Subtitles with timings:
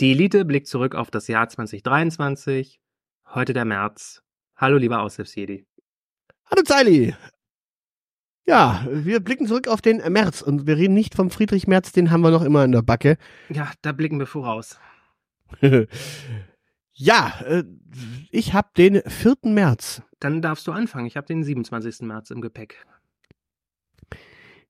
[0.00, 2.80] Die Elite blickt zurück auf das Jahr 2023.
[3.26, 4.22] Heute der März.
[4.56, 5.66] Hallo, lieber Aushilfsjedi.
[6.46, 7.14] Hallo, Zeili.
[8.44, 12.10] Ja, wir blicken zurück auf den März und wir reden nicht vom Friedrich Merz, den
[12.10, 13.18] haben wir noch immer in der Backe.
[13.50, 14.80] Ja, da blicken wir voraus.
[16.92, 17.62] ja, äh,
[18.32, 19.36] ich habe den 4.
[19.44, 20.02] März.
[20.18, 21.06] Dann darfst du anfangen.
[21.06, 22.00] Ich habe den 27.
[22.00, 22.84] März im Gepäck.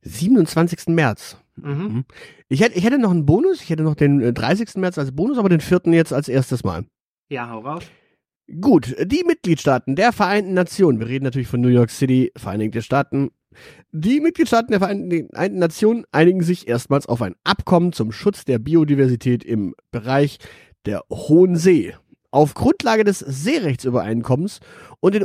[0.02, 0.88] 27.
[0.88, 1.38] März.
[1.56, 2.04] Mhm.
[2.48, 3.62] Ich, hätte, ich hätte noch einen Bonus.
[3.62, 4.74] Ich hätte noch den 30.
[4.74, 5.82] Äh, März als Bonus, aber den 4.
[5.86, 6.84] jetzt als erstes Mal.
[7.28, 7.84] Ja, hau raus.
[8.60, 13.30] Gut, die Mitgliedstaaten der Vereinten Nationen, wir reden natürlich von New York City, Vereinigte Staaten,
[13.90, 19.44] die Mitgliedstaaten der Vereinten Nationen einigen sich erstmals auf ein Abkommen zum Schutz der Biodiversität
[19.44, 20.38] im Bereich
[20.84, 21.94] der Hohen See.
[22.30, 24.60] Auf Grundlage des Seerechtsübereinkommens
[25.00, 25.24] und in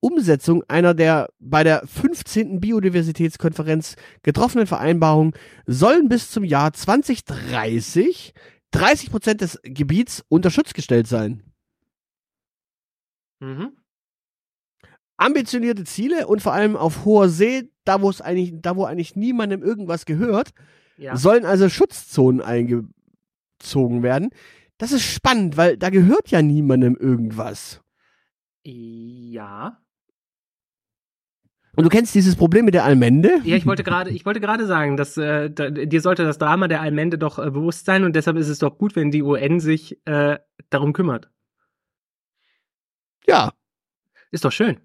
[0.00, 2.60] Umsetzung einer der bei der 15.
[2.60, 5.32] Biodiversitätskonferenz getroffenen Vereinbarungen
[5.66, 8.32] sollen bis zum Jahr 2030
[8.70, 11.42] 30 Prozent des Gebiets unter Schutz gestellt sein.
[13.40, 13.72] Mhm.
[15.16, 19.16] Ambitionierte Ziele und vor allem auf hoher See, da wo es eigentlich, da wo eigentlich
[19.16, 20.50] niemandem irgendwas gehört,
[20.96, 21.16] ja.
[21.16, 24.30] sollen also Schutzzonen eingezogen werden.
[24.76, 27.80] Das ist spannend, weil da gehört ja niemandem irgendwas.
[28.62, 29.80] Ja.
[31.78, 33.40] Und du kennst dieses Problem mit der Allmende?
[33.44, 36.66] Ja, ich wollte gerade, ich wollte gerade sagen, dass äh, da, dir sollte das Drama
[36.66, 39.60] der Allmende doch äh, bewusst sein und deshalb ist es doch gut, wenn die UN
[39.60, 41.30] sich äh, darum kümmert.
[43.28, 43.52] Ja.
[44.32, 44.80] Ist doch schön.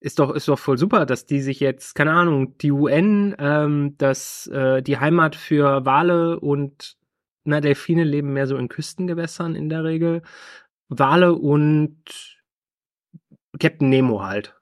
[0.00, 3.94] Ist doch, ist doch voll super, dass die sich jetzt, keine Ahnung, die UN, ähm,
[3.98, 6.96] dass äh, die Heimat für Wale und
[7.44, 10.22] na, Delfine leben mehr so in Küstengewässern in der Regel.
[10.88, 12.39] Wale und
[13.58, 14.54] Captain Nemo halt.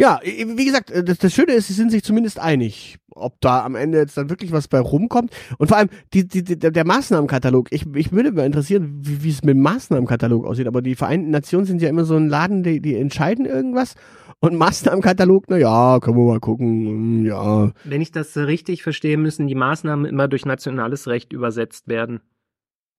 [0.00, 3.74] Ja, wie gesagt, das, das, Schöne ist, sie sind sich zumindest einig, ob da am
[3.74, 5.30] Ende jetzt dann wirklich was bei rumkommt.
[5.58, 7.68] Und vor allem die, die, die, der Maßnahmenkatalog.
[7.70, 10.68] Ich, ich würde mal interessieren, wie, wie es mit dem Maßnahmenkatalog aussieht.
[10.68, 13.94] Aber die Vereinten Nationen sind ja immer so ein Laden, die, die entscheiden irgendwas.
[14.40, 17.70] Und Maßnahmenkatalog, na ja, können wir mal gucken, hm, ja.
[17.84, 22.22] Wenn ich das richtig verstehe, müssen die Maßnahmen immer durch nationales Recht übersetzt werden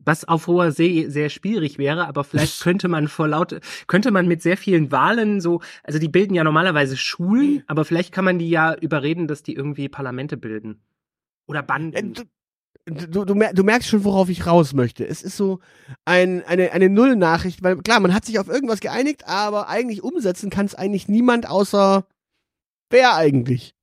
[0.04, 4.28] was auf hoher See sehr schwierig wäre, aber vielleicht könnte man vor laut, könnte man
[4.28, 7.64] mit sehr vielen Wahlen so, also die bilden ja normalerweise Schulen, hm.
[7.68, 10.82] aber vielleicht kann man die ja überreden, dass die irgendwie Parlamente bilden.
[11.48, 12.14] Oder Banden.
[12.86, 15.06] Du, du, du merkst schon, worauf ich raus möchte.
[15.06, 15.60] Es ist so
[16.04, 20.50] ein, eine, eine Null-Nachricht, weil klar, man hat sich auf irgendwas geeinigt, aber eigentlich umsetzen
[20.50, 22.08] kann es eigentlich niemand außer
[22.92, 23.74] wer eigentlich?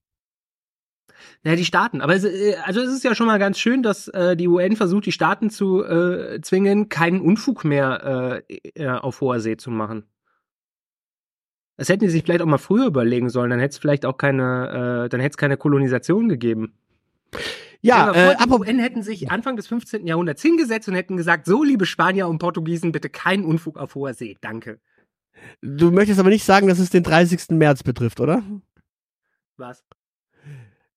[1.45, 2.01] Naja, die Staaten.
[2.01, 4.77] Aber es, äh, also es ist ja schon mal ganz schön, dass äh, die UN
[4.77, 9.71] versucht, die Staaten zu äh, zwingen, keinen Unfug mehr äh, äh, auf hoher See zu
[9.71, 10.05] machen.
[11.77, 13.51] Das hätten die sich vielleicht auch mal früher überlegen sollen.
[13.51, 16.75] Dann hätte es vielleicht auch keine, äh, dann hätte es keine Kolonisation gegeben.
[17.81, 20.05] Ja, ja äh, die UN hätten sich Anfang des 15.
[20.05, 24.15] Jahrhunderts hingesetzt und hätten gesagt, so liebe Spanier und Portugiesen, bitte keinen Unfug auf hoher
[24.15, 24.37] See.
[24.41, 24.81] Danke.
[25.63, 27.51] Du möchtest aber nicht sagen, dass es den 30.
[27.51, 28.43] März betrifft, oder?
[29.57, 29.85] Was?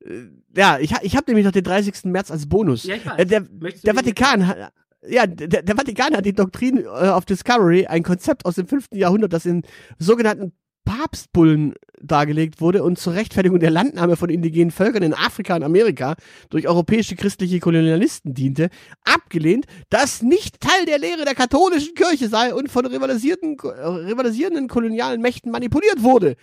[0.05, 2.05] Äh, ja, ich, ich habe nämlich noch den 30.
[2.05, 2.83] März als Bonus.
[2.83, 3.19] Ja, ich weiß.
[3.19, 4.73] Äh, der, der Vatikan hat,
[5.07, 8.87] ja, der, der, Vatikan hat die Doktrin äh, of Discovery, ein Konzept aus dem 5.
[8.93, 9.63] Jahrhundert, das in
[9.97, 10.53] sogenannten
[10.83, 16.15] Papstbullen dargelegt wurde und zur Rechtfertigung der Landnahme von indigenen Völkern in Afrika und Amerika
[16.49, 18.69] durch europäische christliche Kolonialisten diente,
[19.03, 25.21] abgelehnt, das nicht Teil der Lehre der katholischen Kirche sei und von rivalisierten, rivalisierenden kolonialen
[25.21, 26.35] Mächten manipuliert wurde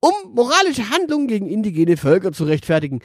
[0.00, 3.00] um moralische Handlungen gegen indigene Völker zu rechtfertigen.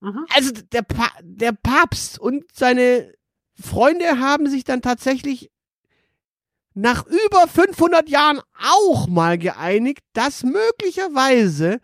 [0.00, 0.26] Mhm.
[0.34, 3.12] Also der, pa der Papst und seine
[3.54, 5.50] Freunde haben sich dann tatsächlich
[6.74, 11.80] nach über 500 Jahren auch mal geeinigt, dass möglicherweise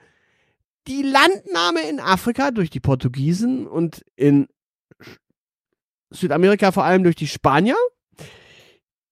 [0.86, 4.48] die Landnahme in Afrika durch die Portugiesen und in
[6.10, 7.76] Südamerika vor allem durch die Spanier,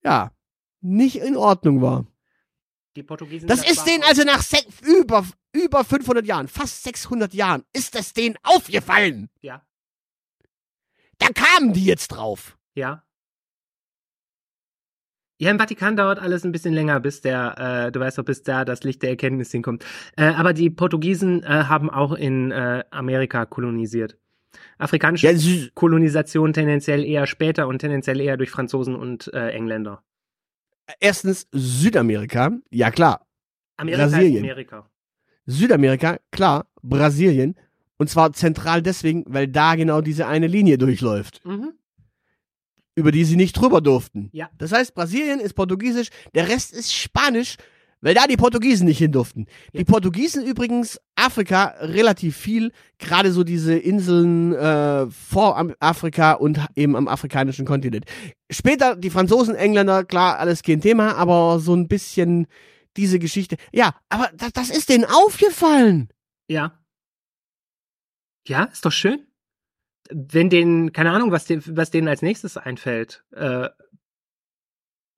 [0.03, 0.31] ja,
[0.81, 2.07] nicht in Ordnung war.
[2.97, 3.47] Die Portugiesen.
[3.47, 4.43] Das ist denen also nach
[4.81, 9.29] über, über 500 Jahren, fast 600 Jahren, ist das denen aufgefallen.
[9.39, 9.61] Ja.
[11.19, 12.57] Da kamen die jetzt drauf.
[12.73, 13.03] Ja.
[15.39, 18.41] Ja, im Vatikan dauert alles ein bisschen länger, bis der, äh, du weißt doch, bis
[18.41, 19.85] da das Licht der Erkenntnis hinkommt.
[20.15, 24.17] Äh, aber die Portugiesen äh, haben auch in äh, Amerika kolonisiert.
[24.79, 30.01] Afrikanische ja, Kolonisation tendenziell eher später und tendenziell eher durch Franzosen und äh, Engländer
[30.99, 33.27] erstens Südamerika, ja klar.
[33.77, 34.43] Amerika Brasilien.
[34.43, 34.89] Amerika.
[35.45, 37.55] Südamerika, klar, Brasilien.
[37.97, 41.43] Und zwar zentral deswegen, weil da genau diese eine Linie durchläuft.
[41.45, 41.73] Mhm.
[42.95, 44.29] Über die sie nicht drüber durften.
[44.33, 44.49] Ja.
[44.57, 47.57] Das heißt, Brasilien ist Portugiesisch, der Rest ist Spanisch.
[48.01, 49.45] Weil da die Portugiesen nicht hin durften.
[49.71, 49.79] Ja.
[49.79, 56.95] Die Portugiesen übrigens Afrika relativ viel, gerade so diese Inseln äh, vor Afrika und eben
[56.95, 58.05] am afrikanischen Kontinent.
[58.51, 62.47] Später die Franzosen, Engländer, klar, alles kein Thema, aber so ein bisschen
[62.97, 63.57] diese Geschichte.
[63.71, 66.09] Ja, aber das, das ist denen aufgefallen.
[66.47, 66.79] Ja.
[68.47, 69.27] Ja, ist doch schön.
[70.09, 73.25] Wenn denen, keine Ahnung, was, den, was denen als nächstes einfällt.
[73.31, 73.69] Äh,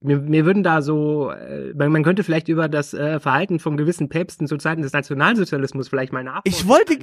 [0.01, 3.75] mir, mir würden da so, äh, man, man könnte vielleicht über das äh, Verhalten von
[3.77, 6.47] gewissen Päpsten zu Zeiten des Nationalsozialismus vielleicht mal nachdenken.
[6.57, 6.97] Ich wollte-.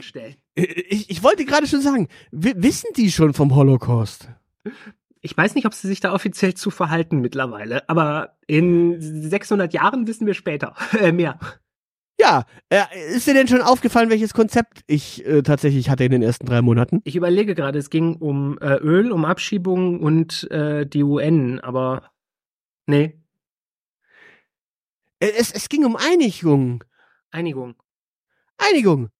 [0.55, 4.29] Ich, ich wollte gerade schon sagen, wi- wissen die schon vom Holocaust?
[5.21, 10.07] Ich weiß nicht, ob sie sich da offiziell zu verhalten mittlerweile, aber in 600 Jahren
[10.07, 11.39] wissen wir später äh, mehr.
[12.19, 12.79] Ja, äh,
[13.15, 16.63] ist dir denn schon aufgefallen, welches Konzept ich äh, tatsächlich hatte in den ersten drei
[16.63, 17.03] Monaten?
[17.05, 22.05] Ich überlege gerade, es ging um äh, Öl, um Abschiebungen und äh, die UN, aber
[22.87, 23.19] nee,
[25.21, 26.85] Äh, Es, es ging um Einigung.
[27.31, 27.75] Einigung.
[28.59, 29.11] Einigung.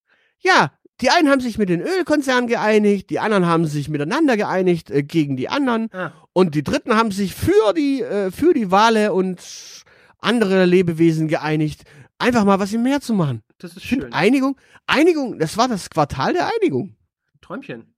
[0.41, 4.91] Ja, die einen haben sich mit den Ölkonzernen geeinigt, die anderen haben sich miteinander geeinigt
[4.91, 8.71] äh, gegen die anderen Ah, und die dritten haben sich für die äh, für die
[8.71, 9.85] Wale und
[10.19, 11.85] andere Lebewesen geeinigt,
[12.19, 13.43] einfach mal was im Meer zu machen.
[13.59, 14.13] das ist schön.
[14.13, 16.97] Einigung, Einigung, das war das Quartal der Einigung.
[17.43, 17.95] Träumchen.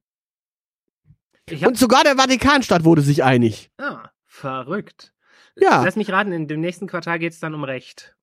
[1.64, 3.70] Und sogar der Vatikanstaat wurde sich einig.
[3.78, 5.14] ah, verrückt.
[5.60, 5.82] Ja.
[5.84, 8.16] Lass mich raten, in dem nächsten Quartal geht's dann um Recht.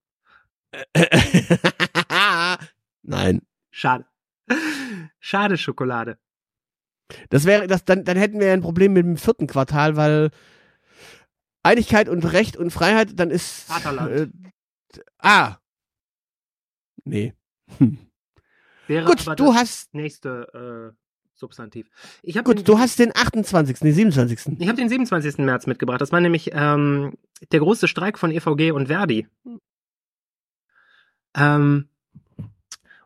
[3.04, 3.42] Nein.
[3.72, 4.06] Schade.
[5.20, 6.18] Schade, Schokolade.
[7.30, 10.32] Das wäre, das, dann, dann hätten wir ein Problem mit dem vierten Quartal, weil
[11.64, 13.64] Einigkeit und Recht und Freiheit, dann ist.
[13.64, 14.12] Vaterland.
[14.12, 14.28] Äh,
[15.20, 15.58] ah.
[17.04, 17.34] Nee.
[17.78, 17.98] Hm.
[18.88, 19.94] Wäre Gut, du das hast.
[19.94, 21.05] nächste äh,
[21.36, 21.88] Substantiv.
[22.24, 24.58] Ich Gut, du hast den 28., den 27.
[24.58, 25.40] Ich habe den 27.
[25.40, 26.00] März mitgebracht.
[26.00, 27.14] Das war nämlich ähm,
[27.52, 29.28] der große Streik von EVG und Verdi.
[31.36, 31.90] Ähm,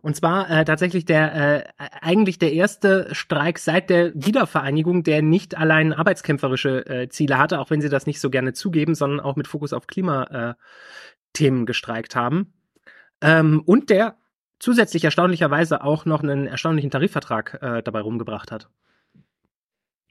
[0.02, 5.58] und zwar äh, tatsächlich der äh, eigentlich der erste Streik seit der Wiedervereinigung, der nicht
[5.58, 9.36] allein arbeitskämpferische äh, Ziele hatte, auch wenn sie das nicht so gerne zugeben, sondern auch
[9.36, 12.54] mit Fokus auf Klimathemen äh, gestreikt haben.
[13.22, 14.18] Ähm, und der
[14.60, 18.70] zusätzlich erstaunlicherweise auch noch einen erstaunlichen Tarifvertrag äh, dabei rumgebracht hat.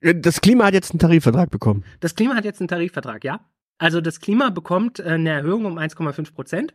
[0.01, 1.85] Das Klima hat jetzt einen Tarifvertrag bekommen.
[2.01, 3.41] Das Klima hat jetzt einen Tarifvertrag, ja.
[3.79, 6.75] Also das Klima bekommt äh, eine Erhöhung um 1,5 Prozent,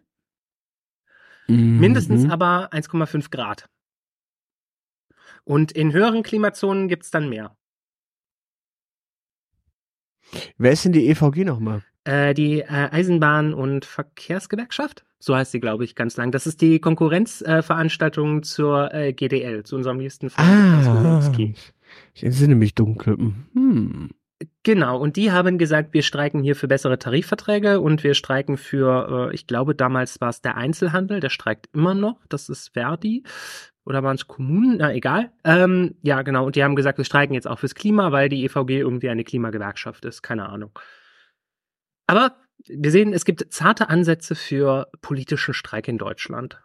[1.48, 2.32] mindestens Mhm.
[2.32, 3.70] aber 1,5 Grad.
[5.46, 7.56] Und in höheren Klimazonen gibt's dann mehr.
[10.58, 11.84] Wer ist denn die EVG nochmal?
[12.06, 16.32] Äh, die äh, Eisenbahn- und Verkehrsgewerkschaft, so heißt sie, glaube ich, ganz lang.
[16.32, 21.32] Das ist die Konkurrenzveranstaltung äh, zur äh, GDL, zu unserem liebsten Freund Ah,
[22.14, 23.18] ich entsinne mich dunkel.
[23.54, 24.10] Hm.
[24.64, 29.30] Genau, und die haben gesagt, wir streiken hier für bessere Tarifverträge und wir streiken für,
[29.32, 33.24] äh, ich glaube, damals war es der Einzelhandel, der streikt immer noch, das ist Verdi.
[33.86, 34.78] Oder waren es Kommunen?
[34.80, 35.32] Na, egal.
[35.46, 36.46] Ähm, ja, genau.
[36.46, 39.24] Und die haben gesagt, wir streiken jetzt auch fürs Klima, weil die EVG irgendwie eine
[39.24, 40.22] Klimagewerkschaft ist.
[40.22, 40.78] Keine Ahnung.
[42.08, 42.36] Aber
[42.68, 46.62] wir sehen, es gibt zarte Ansätze für politischen Streik in Deutschland.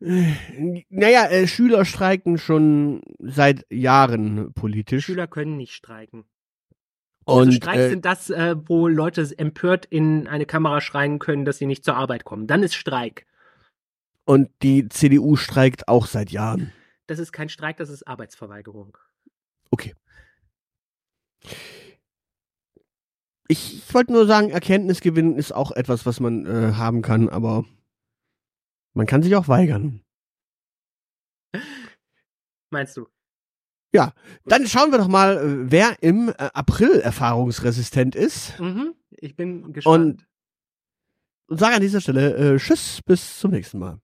[0.00, 5.04] Naja, äh, Schüler streiken schon seit Jahren politisch.
[5.04, 6.24] Schüler können nicht streiken.
[7.24, 11.44] und also Streiks äh, sind das, äh, wo Leute empört in eine Kamera schreien können,
[11.44, 12.48] dass sie nicht zur Arbeit kommen.
[12.48, 13.26] Dann ist Streik.
[14.24, 16.72] Und die CDU streikt auch seit Jahren.
[17.06, 18.98] Das ist kein Streik, das ist Arbeitsverweigerung.
[19.70, 19.94] Okay.
[23.52, 27.66] Ich, ich wollte nur sagen, Erkenntnisgewinn ist auch etwas, was man äh, haben kann, aber
[28.94, 30.00] man kann sich auch weigern.
[32.70, 33.06] Meinst du?
[34.46, 38.58] Dann schauen wir doch mal, äh, wer im äh, April erfahrungsresistent ist.
[38.58, 38.94] Mhm.
[39.10, 40.26] Ich bin gespannt.
[41.46, 44.00] Und sage an dieser Stelle äh, Tschüss, bis zum nächsten Mal.